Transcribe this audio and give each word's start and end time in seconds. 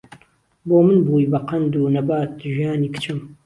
بۆ 0.67 0.77
من 0.85 0.97
بووی 1.05 1.25
به 1.31 1.39
قهند 1.47 1.73
و 1.77 1.83
نهبات 1.95 2.31
ژیانی 2.55 2.87
کچم 2.93 3.19